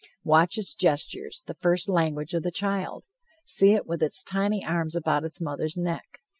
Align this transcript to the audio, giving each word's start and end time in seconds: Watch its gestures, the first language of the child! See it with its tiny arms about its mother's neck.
Watch 0.23 0.57
its 0.57 0.73
gestures, 0.73 1.43
the 1.45 1.53
first 1.53 1.87
language 1.87 2.33
of 2.33 2.41
the 2.41 2.49
child! 2.49 3.05
See 3.45 3.73
it 3.73 3.85
with 3.85 4.01
its 4.01 4.23
tiny 4.23 4.65
arms 4.65 4.95
about 4.95 5.23
its 5.25 5.39
mother's 5.39 5.77
neck. 5.77 6.21